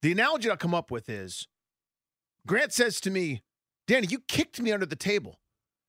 [0.00, 1.46] The analogy I'll come up with is
[2.46, 3.42] Grant says to me,
[3.86, 5.40] Danny, you kicked me under the table.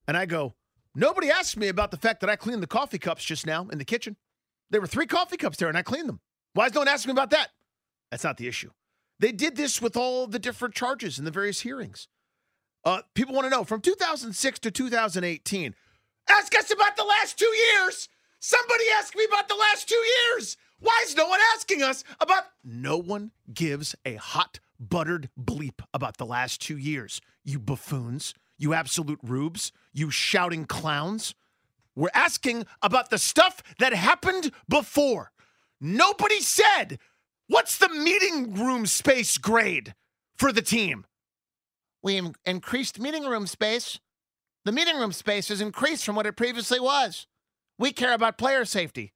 [0.06, 0.56] And I go,
[1.00, 3.78] Nobody asked me about the fact that I cleaned the coffee cups just now in
[3.78, 4.16] the kitchen.
[4.72, 6.22] There were three coffee cups there and I cleaned them.
[6.54, 7.50] Why is no one asking me about that?
[8.10, 8.72] That's not the issue.
[9.20, 12.08] They did this with all the different charges in the various hearings.
[12.84, 15.76] Uh, people want to know from 2006 to 2018.
[16.30, 18.10] Ask us about the last two years.
[18.40, 20.58] Somebody ask me about the last two years.
[20.80, 22.46] Why is no one asking us about?
[22.64, 27.22] No one gives a hot buttered bleep about the last two years.
[27.44, 31.34] You buffoons, you absolute rubes, you shouting clowns.
[31.96, 35.32] We're asking about the stuff that happened before.
[35.82, 37.00] Nobody said,
[37.48, 39.96] what's the meeting room space grade
[40.36, 41.06] for the team?
[42.04, 44.00] We in- increased meeting room space.
[44.66, 47.26] The meeting room space has increased from what it previously was.
[47.80, 49.14] We care about player safety.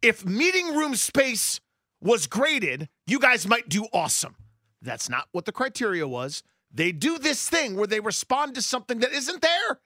[0.00, 1.60] If meeting room space
[2.00, 4.36] was graded, you guys might do awesome.
[4.80, 6.42] That's not what the criteria was.
[6.72, 9.80] They do this thing where they respond to something that isn't there.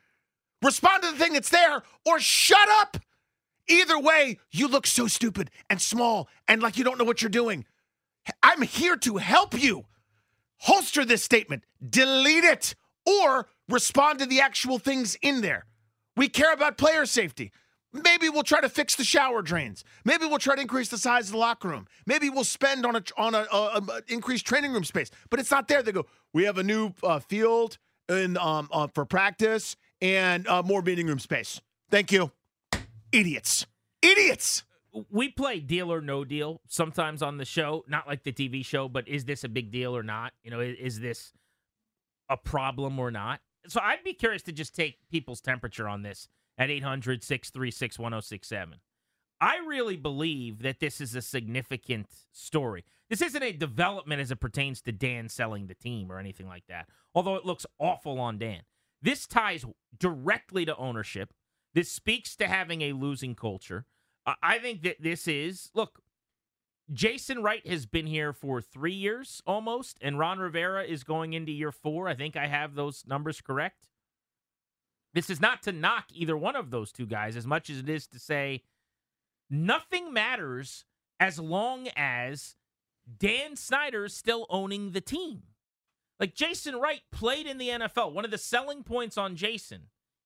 [0.62, 2.96] Respond to the thing that's there or shut up.
[3.68, 7.29] Either way, you look so stupid and small and like you don't know what you're
[7.29, 7.64] doing.
[8.42, 9.87] I'm here to help you.
[10.61, 15.66] Holster this statement, delete it, or respond to the actual things in there.
[16.16, 17.53] We care about player safety.
[18.03, 19.85] Maybe we'll try to fix the shower drains.
[20.05, 21.87] Maybe we'll try to increase the size of the locker room.
[22.07, 25.11] Maybe we'll spend on a on a, a, a increased training room space.
[25.31, 25.83] But it's not there.
[25.83, 27.79] They go, we have a new uh, field
[28.09, 31.61] in um, uh, for practice and uh, more meeting room space.
[31.91, 32.33] Thank you,
[33.13, 33.67] idiots,
[34.03, 34.65] idiots.
[35.11, 38.89] We play deal or no deal sometimes on the show, not like the TV show,
[38.89, 40.33] but is this a big deal or not?
[40.43, 41.33] You know, is, is this
[42.31, 43.41] a problem or not?
[43.69, 48.79] So I'd be curious to just take people's temperature on this at 800 636 1067.
[49.40, 52.85] I really believe that this is a significant story.
[53.11, 56.66] This isn't a development as it pertains to Dan selling the team or anything like
[56.69, 58.62] that, although it looks awful on Dan.
[59.03, 59.64] This ties
[59.99, 61.35] directly to ownership.
[61.75, 63.85] This speaks to having a losing culture.
[64.42, 66.01] I think that this is, look,
[66.92, 71.53] Jason Wright has been here for three years almost, and Ron Rivera is going into
[71.53, 72.09] year four.
[72.09, 73.87] I think I have those numbers correct.
[75.16, 77.88] This is not to knock either one of those two guys as much as it
[77.88, 78.64] is to say
[79.48, 80.85] nothing matters
[81.18, 82.55] as long as
[83.18, 85.44] Dan Snyder is still owning the team.
[86.20, 88.12] Like Jason Wright played in the NFL.
[88.12, 89.85] One of the selling points on Jason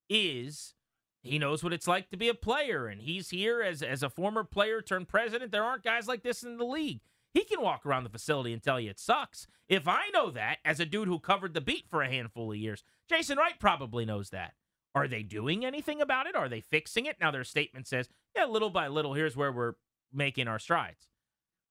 [0.09, 0.75] is
[1.23, 4.11] he knows what it's like to be a player, and he's here as, as a
[4.11, 5.53] former player turned president.
[5.53, 6.99] There aren't guys like this in the league.
[7.33, 9.47] He can walk around the facility and tell you it sucks.
[9.69, 12.59] If I know that as a dude who covered the beat for a handful of
[12.59, 14.55] years, Jason Wright probably knows that.
[14.95, 16.35] Are they doing anything about it?
[16.35, 17.17] Are they fixing it?
[17.21, 19.75] Now, their statement says, yeah, little by little, here's where we're
[20.13, 21.09] making our strides.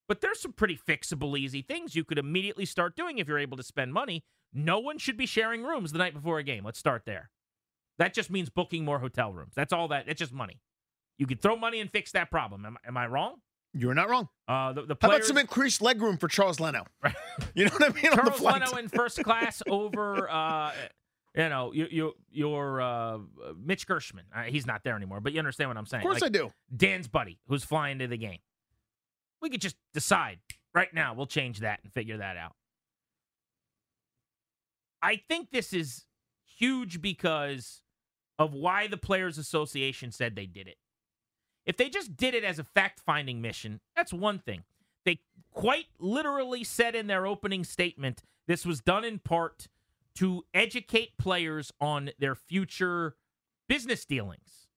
[0.08, 3.58] But there's some pretty fixable, easy things you could immediately start doing if you're able
[3.58, 4.24] to spend money.
[4.54, 6.64] No one should be sharing rooms the night before a game.
[6.64, 7.30] Let's start there.
[8.00, 9.54] That just means booking more hotel rooms.
[9.56, 10.06] That's all that.
[10.08, 10.62] It's just money.
[11.18, 12.66] You could throw money and fix that problem.
[12.66, 13.36] Am, am I wrong?
[13.74, 14.30] You're not wrong.
[14.48, 16.86] Uh, the, the How about some increased legroom for Charles Leno?
[17.56, 18.08] You know what I mean?
[18.08, 18.42] on the Charles.
[18.42, 20.72] Leno in first class over, uh,
[21.36, 23.20] you know, you, you, your uh,
[23.58, 24.26] Mitch Gershman.
[24.36, 26.02] Uh, he's not there anymore, but you understand what I'm saying.
[26.02, 26.52] Of course Like, I do.
[26.76, 28.40] Dan's buddy who's flying to the game.
[29.42, 30.40] We could just decide
[30.74, 31.14] right now.
[31.14, 32.54] We'll change that and figure that out.
[35.02, 36.06] I think this is
[36.58, 37.82] huge because
[38.38, 40.78] of why the Players Association said they did it.
[41.66, 44.64] If they just did it as a fact finding mission, that's one thing.
[45.06, 45.20] They
[45.52, 49.68] quite literally said in their opening statement this was done in part
[50.20, 53.16] to educate players on their future
[53.70, 54.68] business dealings,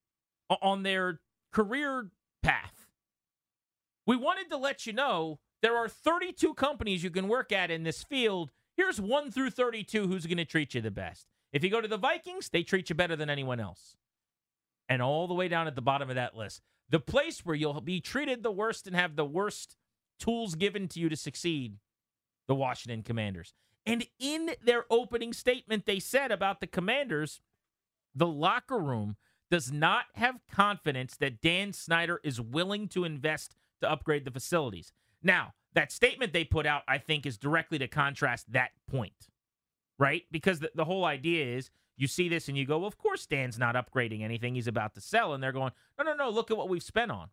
[0.48, 1.20] on their
[1.52, 2.10] career
[2.44, 2.86] path.
[4.06, 7.82] We wanted to let you know there are 32 companies you can work at in
[7.82, 8.52] this field.
[8.76, 11.26] Here's 1 through 32 who's going to treat you the best.
[11.52, 13.96] If you go to the Vikings, they treat you better than anyone else.
[14.88, 17.80] And all the way down at the bottom of that list, the place where you'll
[17.80, 19.76] be treated the worst and have the worst
[20.20, 21.78] tools given to you to succeed,
[22.46, 23.54] the Washington Commanders.
[23.84, 27.40] And in their opening statement, they said about the Commanders,
[28.14, 29.16] the locker room
[29.50, 34.92] does not have confidence that Dan Snyder is willing to invest to upgrade the facilities.
[35.22, 39.28] Now, that statement they put out, I think, is directly to contrast that point,
[39.98, 40.22] right?
[40.30, 43.26] Because the, the whole idea is you see this and you go, well, of course
[43.26, 45.34] Dan's not upgrading anything he's about to sell.
[45.34, 47.28] And they're going, no, no, no, look at what we've spent on.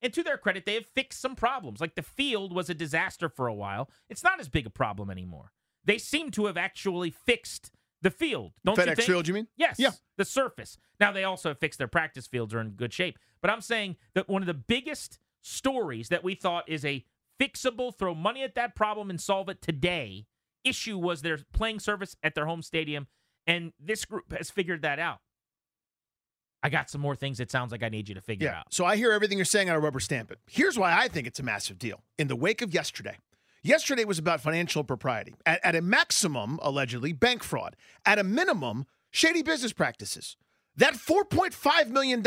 [0.00, 1.80] And to their credit, they have fixed some problems.
[1.80, 3.90] Like the field was a disaster for a while.
[4.08, 5.52] It's not as big a problem anymore.
[5.84, 7.70] They seem to have actually fixed
[8.02, 8.52] the field.
[8.64, 9.06] Don't you FedEx think?
[9.06, 9.48] Field, you mean?
[9.56, 9.76] Yes.
[9.78, 9.90] Yeah.
[10.16, 10.76] The surface.
[11.00, 13.18] Now they also have fixed their practice fields are in good shape.
[13.40, 17.04] But I'm saying that one of the biggest stories that we thought is a
[17.40, 20.26] fixable, throw money at that problem and solve it today
[20.64, 23.06] issue was their playing service at their home stadium.
[23.46, 25.18] And this group has figured that out.
[26.62, 28.60] I got some more things it sounds like I need you to figure Yeah.
[28.60, 28.72] out.
[28.72, 29.68] So I hear everything you're saying.
[29.68, 30.38] I rubber stamp it.
[30.46, 32.02] Here's why I think it's a massive deal.
[32.18, 33.18] In the wake of yesterday,
[33.64, 35.34] yesterday was about financial propriety.
[35.44, 37.74] At, at a maximum, allegedly, bank fraud.
[38.06, 40.36] At a minimum, shady business practices.
[40.76, 42.22] That $4.5 million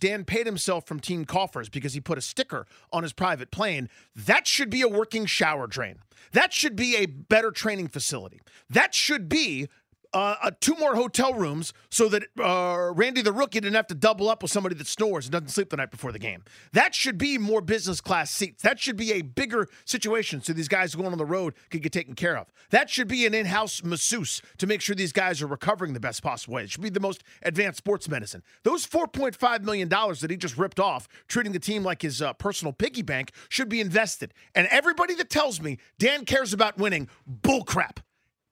[0.00, 3.88] Dan paid himself from team coffers because he put a sticker on his private plane,
[4.16, 5.98] that should be a working shower drain.
[6.32, 8.40] That should be a better training facility.
[8.68, 9.68] That should be
[10.14, 13.94] uh, uh, two more hotel rooms so that uh, Randy the rookie didn't have to
[13.94, 16.44] double up with somebody that snores and doesn't sleep the night before the game.
[16.72, 18.62] That should be more business class seats.
[18.62, 21.92] That should be a bigger situation so these guys going on the road can get
[21.92, 22.52] taken care of.
[22.70, 26.22] That should be an in-house masseuse to make sure these guys are recovering the best
[26.22, 26.64] possible way.
[26.64, 28.42] It should be the most advanced sports medicine.
[28.64, 32.32] Those 4.5 million dollars that he just ripped off, treating the team like his uh,
[32.34, 34.34] personal piggy bank, should be invested.
[34.54, 37.08] And everybody that tells me Dan cares about winning,
[37.42, 37.98] bullcrap.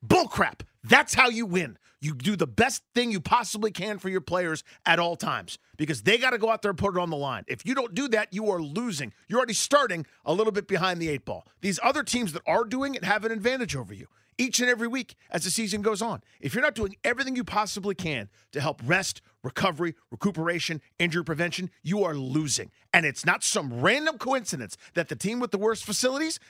[0.06, 0.60] Bullcrap.
[0.82, 1.78] That's how you win.
[2.00, 6.02] You do the best thing you possibly can for your players at all times because
[6.02, 7.44] they got to go out there and put it on the line.
[7.46, 9.12] If you don't do that, you are losing.
[9.28, 11.46] You're already starting a little bit behind the eight ball.
[11.60, 14.06] These other teams that are doing it have an advantage over you
[14.40, 16.22] each and every week as the season goes on.
[16.40, 21.70] If you're not doing everything you possibly can to help rest, recovery, recuperation, injury prevention,
[21.82, 22.70] you are losing.
[22.94, 26.40] And it's not some random coincidence that the team with the worst facilities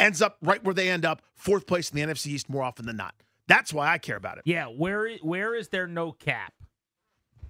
[0.00, 2.86] ends up right where they end up, fourth place in the NFC East more often
[2.86, 3.14] than not.
[3.48, 4.44] That's why I care about it.
[4.46, 6.52] Yeah, where where is there no cap?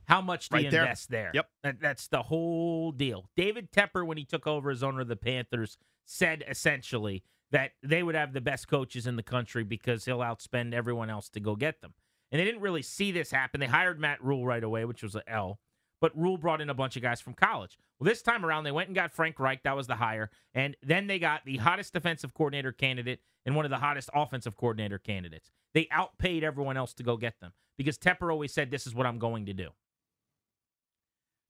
[0.06, 0.82] How much do Right you there.
[0.82, 1.30] invest there?
[1.32, 1.48] Yep.
[1.62, 3.30] That, that's the whole deal.
[3.36, 8.02] David Tepper, when he took over as owner of the Panthers, said essentially that they
[8.02, 11.56] would have the best coaches in the country because he'll outspend everyone else to go
[11.56, 11.94] get them.
[12.30, 13.60] And they didn't really see this happen.
[13.60, 15.58] They hired Matt Rhule right away, which was an L.
[16.04, 17.78] But Rhule brought in a bunch of guys from college.
[17.98, 19.62] Well, this time around, they went and got Frank Reich.
[19.62, 20.30] That was the hire.
[20.52, 24.54] And then they got the hottest defensive coordinator candidate and one of the hottest offensive
[24.54, 25.50] coordinator candidates.
[25.72, 29.06] They outpaid everyone else to go get them because Tepper always said, This is what
[29.06, 29.70] I'm going to do.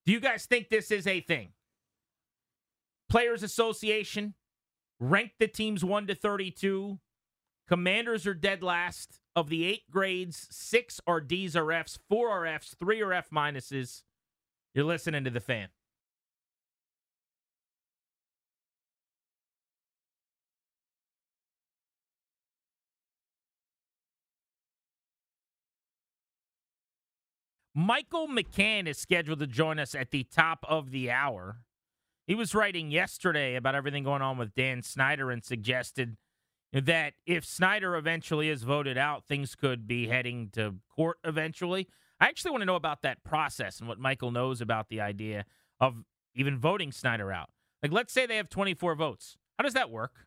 [0.05, 1.49] Do you guys think this is a thing?
[3.09, 4.35] Players Association
[5.01, 6.97] ranked the teams 1 to 32.
[7.67, 9.19] Commanders are dead last.
[9.35, 13.31] Of the eight grades, six are D's or F's, four are F's, three are F
[13.31, 14.03] minuses.
[14.75, 15.69] You're listening to the fan.
[27.73, 31.61] Michael McCann is scheduled to join us at the top of the hour.
[32.27, 36.17] He was writing yesterday about everything going on with Dan Snyder and suggested
[36.73, 41.87] that if Snyder eventually is voted out, things could be heading to court eventually.
[42.19, 45.45] I actually want to know about that process and what Michael knows about the idea
[45.79, 46.03] of
[46.35, 47.49] even voting Snyder out.
[47.83, 49.37] Like, let's say they have 24 votes.
[49.57, 50.25] How does that work?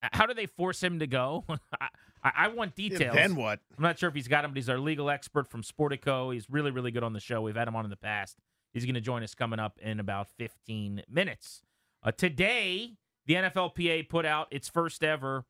[0.00, 1.44] How do they force him to go?
[1.80, 1.88] I,
[2.22, 3.14] I want details.
[3.14, 3.60] Then what?
[3.76, 6.32] I'm not sure if he's got him, but he's our legal expert from Sportico.
[6.32, 7.40] He's really, really good on the show.
[7.40, 8.36] We've had him on in the past.
[8.72, 11.62] He's going to join us coming up in about 15 minutes.
[12.02, 12.92] Uh, today,
[13.26, 15.44] the NFLPA put out its first ever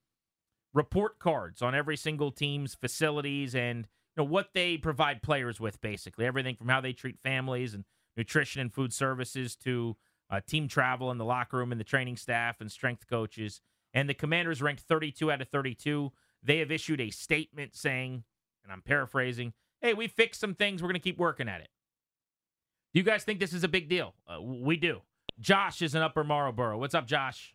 [0.72, 3.86] report cards on every single team's facilities and
[4.18, 6.26] know what they provide players with basically.
[6.26, 7.84] Everything from how they treat families and
[8.16, 9.96] nutrition and food services to
[10.30, 13.60] uh, team travel and the locker room and the training staff and strength coaches.
[13.94, 18.22] And the commanders ranked 32 out of 32 they have issued a statement saying
[18.62, 20.82] and i'm paraphrasing hey we fixed some things.
[20.82, 21.68] We're going to keep working at it.
[22.92, 24.14] Do you guys think this is a big deal?
[24.26, 25.02] Uh, we do.
[25.38, 26.78] Josh is in upper marlboro.
[26.78, 27.54] What's up josh?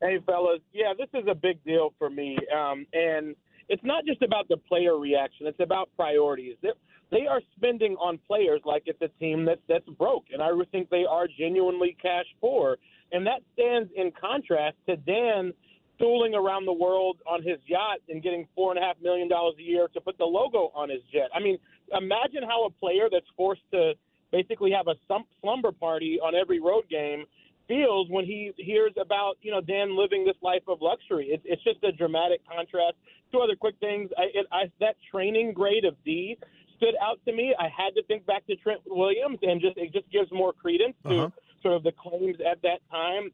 [0.00, 0.60] Hey, fellas.
[0.72, 2.38] Yeah, this is a big deal for me.
[2.56, 3.36] Um, and
[3.68, 6.56] it's not just about the player reaction, it's about priorities.
[6.62, 6.70] They,
[7.10, 10.24] they are spending on players like it's a team that, that's broke.
[10.32, 12.76] And I think they are genuinely cash poor.
[13.12, 15.52] And that stands in contrast to Dan
[15.96, 20.16] stooling around the world on his yacht and getting $4.5 million a year to put
[20.18, 21.28] the logo on his jet.
[21.34, 21.58] I mean,
[21.92, 23.94] imagine how a player that's forced to
[24.30, 24.94] basically have a
[25.40, 27.24] slumber party on every road game
[27.68, 31.26] feels when he hears about you know Dan living this life of luxury.
[31.30, 32.96] It's it's just a dramatic contrast.
[33.30, 34.10] Two other quick things.
[34.16, 36.36] I, it, I that training grade of D
[36.76, 37.54] stood out to me.
[37.58, 40.96] I had to think back to Trent Williams, and just it just gives more credence
[41.04, 41.30] to Uh-huh.
[41.62, 43.30] sort of the claims at that time.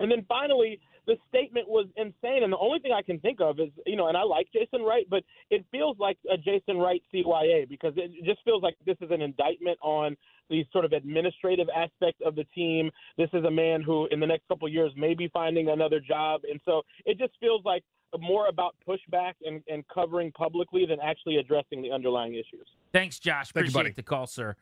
[0.00, 2.44] And then finally, the statement was insane.
[2.44, 4.82] And the only thing I can think of is, you know, and I like Jason
[4.82, 8.96] Wright, but it feels like a Jason Wright CYA because it just feels like this
[9.00, 10.16] is an indictment on
[10.50, 12.90] the sort of administrative aspect of the team.
[13.18, 15.98] This is a man who, in the next couple of years, may be finding another
[15.98, 16.42] job.
[16.48, 17.82] And so it just feels like
[18.20, 22.66] more about pushback and, and covering publicly than actually addressing the underlying issues.
[22.92, 23.50] Thanks, Josh.
[23.52, 23.92] Thank you, Appreciate buddy.
[23.94, 24.54] the call, sir.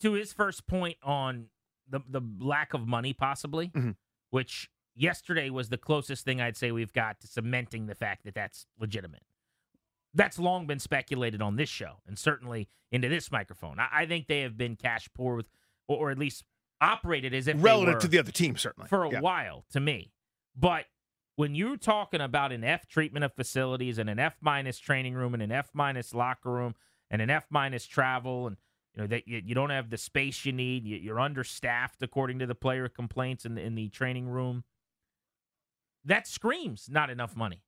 [0.00, 1.46] To his first point on
[1.90, 3.96] the the lack of money, possibly, Mhm.
[4.30, 8.34] which yesterday was the closest thing I'd say we've got to cementing the fact that
[8.34, 9.22] that's legitimate.
[10.14, 13.78] That's long been speculated on this show, and certainly into this microphone.
[13.78, 15.48] I, I think they have been cash poor with,
[15.86, 16.44] or, or at least
[16.80, 18.88] operated as if they Relative to the other team, certainly.
[18.88, 19.20] for a Yeah.
[19.20, 20.12] while to me.
[20.56, 20.86] But
[21.36, 25.34] when you're talking about an F treatment of facilities and an F minus training room
[25.34, 26.74] and an F minus locker room
[27.10, 28.56] and an F minus travel and
[28.94, 32.38] you know that you, you don't have the space you need, you, you're understaffed according
[32.40, 34.64] to the player complaints in the, in the training room.
[36.08, 37.62] That screams not enough money.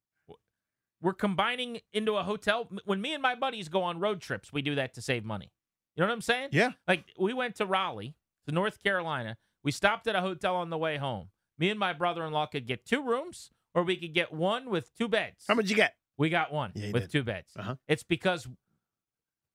[1.03, 2.68] we're combining into a hotel.
[2.84, 5.51] When me and my buddies go on road trips, we do that to save money.
[5.97, 6.49] You know what I'm saying?
[6.53, 6.70] Yeah.
[6.88, 8.14] Like we went to Raleigh,
[8.47, 9.36] to North Carolina.
[9.62, 11.28] We stopped at a hotel on the way home.
[11.59, 15.09] Me and my brother-in-law could get two rooms, or we could get one with two
[15.09, 15.45] beds.
[15.49, 15.95] How much you get?
[16.16, 17.12] We got one Yeah, with did.
[17.12, 17.53] two beds.
[17.59, 17.76] Uh-huh.
[17.88, 18.49] It's because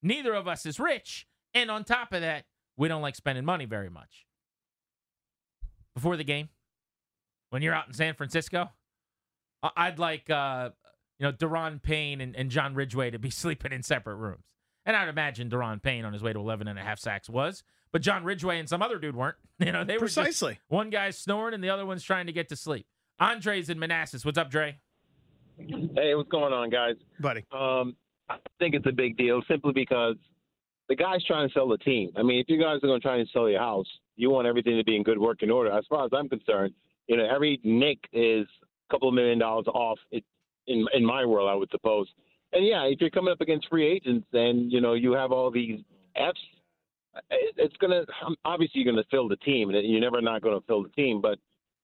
[0.04, 2.46] neither of us is rich, and on top of that,
[2.78, 4.26] we don't like spending money very much.
[5.96, 6.50] Before the game,
[7.50, 8.70] when you're out in San Francisco,
[9.64, 10.70] I- I'd like uh,
[11.20, 14.44] you know Daron Payne and, and John Ridgeway to be sleeping in separate rooms.
[14.86, 17.64] And I'd imagine Daron Payne on his way to 11 and a half sacks was,
[17.92, 19.36] but John Ridgeway and some other dude weren't.
[19.58, 20.60] You know, they were Precisely.
[20.68, 22.86] one guy's snoring and the other one's trying to get to sleep.
[23.22, 24.26] Andre's in Manassas.
[24.26, 24.76] What's up, Dre?
[25.58, 26.96] Hey, what's going on, guys?
[27.22, 27.46] Buddy.
[27.54, 27.96] Um,
[28.30, 30.18] I think it's a big deal simply because
[30.90, 32.12] the guy's trying to sell the team.
[32.18, 33.88] I mean, if you guys are going to try and sell your house,
[34.18, 35.72] you want everything to be in good working order.
[35.72, 36.74] As far as I'm concerned,
[37.08, 38.48] you know, every nick is
[38.90, 40.00] a couple of million dollars off.
[40.12, 40.24] It,
[40.68, 42.08] in in my world, I would suppose.
[42.54, 45.52] And yeah, if you're coming up against free agents and you know you have all
[45.52, 45.80] these
[46.16, 46.40] Fs,
[47.30, 50.60] it- it's gonna um, obviously you're gonna fill the team, and you're never not going
[50.60, 51.22] to fill the team.
[51.22, 51.38] But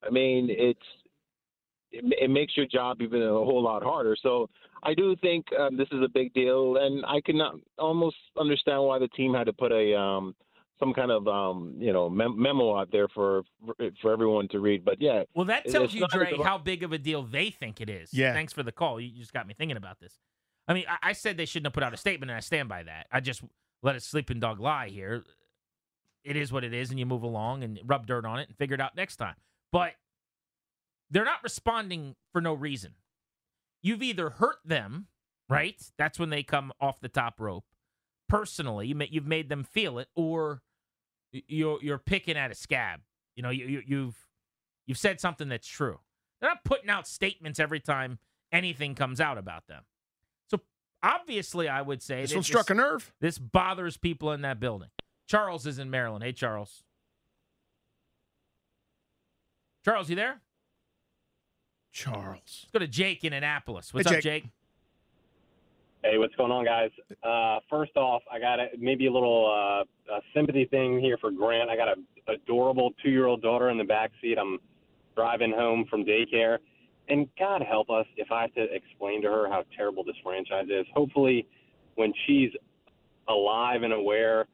[0.05, 0.79] I mean, it's
[1.91, 4.15] it, it makes your job even a whole lot harder.
[4.21, 4.49] So
[4.83, 8.81] I do think um, this is a big deal, and I can not, almost understand
[8.83, 10.35] why the team had to put a um,
[10.81, 13.43] some kind of um, you know mem- memo out there for
[14.01, 14.83] for everyone to read.
[14.83, 17.79] But yeah, Well, that tells you, not Dre, how big of a deal they think
[17.79, 18.13] it is.
[18.13, 18.33] Yeah.
[18.33, 18.99] Thanks for the call.
[18.99, 20.19] You just got me thinking about this.
[20.67, 22.67] I mean, I, I said they shouldn't have put out a statement, and I stand
[22.69, 23.07] by that.
[23.11, 23.43] I just
[23.83, 25.23] let a sleeping dog lie here.
[26.23, 28.57] It is what it is, and you move along and rub dirt on it and
[28.57, 29.35] figure it out next time.
[29.71, 29.93] But
[31.09, 32.93] they're not responding for no reason.
[33.81, 35.07] You've either hurt them,
[35.49, 35.81] right?
[35.97, 37.65] That's when they come off the top rope.
[38.29, 40.70] Personally, you ma- you've made them feel it, or y-
[41.31, 43.01] you're you're picking at a scab.
[43.35, 44.27] You know, you, you you've
[44.85, 45.99] you've said something that's true.
[46.39, 48.19] They're not putting out statements every time
[48.51, 49.83] anything comes out about them.
[50.49, 50.59] So
[51.03, 53.13] obviously, I would say This one struck a nerve.
[53.21, 54.89] this bothers people in that building.
[55.27, 56.23] Charles is in Maryland.
[56.23, 56.83] Hey, Charles.
[59.85, 60.41] Charles, you there?
[61.91, 62.35] Charles.
[62.63, 63.93] Let's go to Jake in Annapolis.
[63.93, 64.45] What's Hey, up, Jake?
[66.03, 66.89] Hey, what's going on, guys?
[67.21, 71.29] Uh, first off, I got a, maybe a little uh, a sympathy thing here for
[71.29, 71.69] Grant.
[71.69, 74.39] I got a adorable two-year-old daughter in the back seat.
[74.39, 74.57] I'm
[75.15, 76.57] driving home from daycare,
[77.07, 80.65] and God help us if I have to explain to her how terrible this franchise
[80.69, 80.87] is.
[80.91, 81.47] Hopefully,
[81.95, 82.49] when she's
[83.27, 84.47] alive and aware,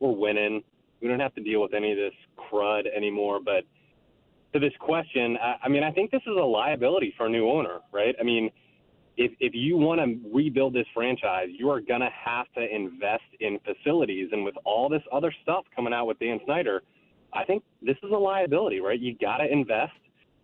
[0.00, 0.62] we're winning.
[1.02, 3.40] We don't have to deal with any of this crud anymore.
[3.44, 3.64] But
[4.54, 7.46] to this question, I, I mean, I think this is a liability for a new
[7.46, 8.16] owner, right?
[8.18, 8.48] I mean
[9.16, 13.58] if if you want to rebuild this franchise, you are gonna have to invest in
[13.60, 16.82] facilities, and with all this other stuff coming out with Dan Snyder,
[17.32, 18.98] I think this is a liability, right?
[18.98, 19.92] You got to invest,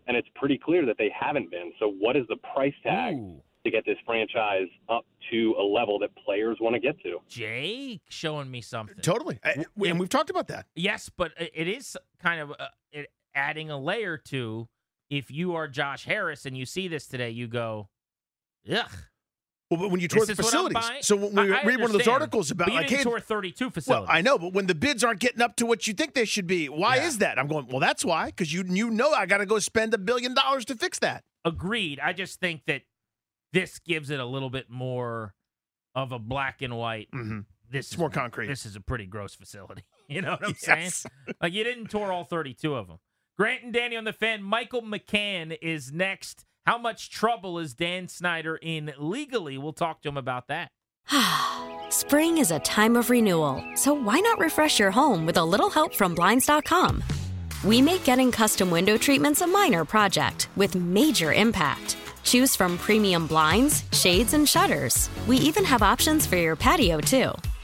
[0.07, 1.71] and it's pretty clear that they haven't been.
[1.79, 5.99] So, what is the price tag Ooh, to get this franchise up to a level
[5.99, 7.19] that players want to get to?
[7.27, 8.97] Jake showing me something.
[9.01, 9.39] Totally.
[9.43, 10.65] I- and we've talked about that.
[10.75, 14.67] Yes, but it is kind of uh, it, adding a layer to
[15.09, 17.89] if you are Josh Harris and you see this today, you go,
[18.69, 18.89] ugh.
[19.69, 21.07] Well, but when you tour the is what I'm facilities.
[21.07, 23.19] So when we I- I read one of those articles about like, didn't hey, tour
[23.21, 24.05] 32 facilities.
[24.07, 24.17] well.
[24.17, 26.45] I know, but when the bids aren't getting up to what you think they should
[26.45, 27.05] be, why Yeah.
[27.07, 27.39] is that?
[27.39, 29.97] I'm going, well, that's why, because you you know I got to go spend a
[29.97, 31.23] billion dollars to fix that.
[31.45, 32.01] Agreed.
[32.01, 32.81] I just think that
[33.53, 35.33] this gives it a little bit more
[35.95, 37.07] of a black and white.
[37.13, 37.39] Mm-hmm.
[37.69, 38.47] This It's is more concrete.
[38.47, 39.83] This is a pretty gross facility.
[40.09, 41.05] You know what I'm Yes.
[41.05, 41.35] saying?
[41.41, 42.97] Like you didn't tour all 32 of them.
[43.37, 44.43] Grant and Danny on the fan.
[44.43, 46.43] Michael McCann is next.
[46.65, 49.57] How much trouble is Dan Snyder in legally?
[49.57, 50.69] We'll talk to him about that.
[51.89, 55.71] Spring is a time of renewal, so why not refresh your home with a little
[55.71, 57.03] help from Blinds.com?
[57.63, 61.97] We make getting custom window treatments a minor project with major impact.
[62.23, 65.09] Choose from premium blinds, shades, and shutters.
[65.27, 67.31] We even have options for your patio, too.